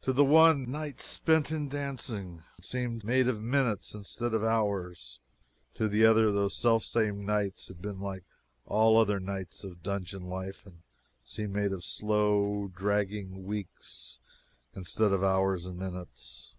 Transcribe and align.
To 0.00 0.14
the 0.14 0.24
one, 0.24 0.70
nights 0.70 1.04
spent 1.04 1.50
in 1.50 1.68
dancing 1.68 2.42
had 2.56 2.64
seemed 2.64 3.04
made 3.04 3.28
of 3.28 3.42
minutes 3.42 3.92
instead 3.92 4.32
of 4.32 4.42
hours; 4.42 5.20
to 5.74 5.88
the 5.88 6.06
other, 6.06 6.32
those 6.32 6.56
selfsame 6.56 7.22
nights 7.22 7.68
had 7.68 7.82
been 7.82 8.00
like 8.00 8.24
all 8.64 8.96
other 8.96 9.20
nights 9.20 9.64
of 9.64 9.82
dungeon 9.82 10.22
life 10.22 10.64
and 10.64 10.80
seemed 11.22 11.52
made 11.52 11.72
of 11.74 11.84
slow, 11.84 12.72
dragging 12.74 13.44
weeks 13.44 14.20
instead 14.72 15.12
of 15.12 15.22
hours 15.22 15.66
and 15.66 15.78
minutes. 15.78 16.54